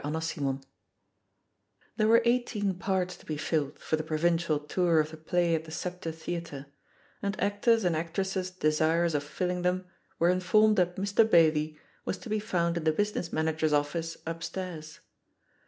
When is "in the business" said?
12.77-13.31